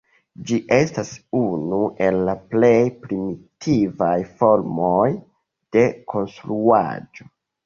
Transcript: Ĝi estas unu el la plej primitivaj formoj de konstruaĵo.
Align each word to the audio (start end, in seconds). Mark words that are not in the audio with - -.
Ĝi 0.51 0.55
estas 0.75 1.09
unu 1.39 1.81
el 2.05 2.17
la 2.29 2.35
plej 2.53 2.71
primitivaj 3.03 4.17
formoj 4.41 5.05
de 5.77 5.85
konstruaĵo. 6.17 7.31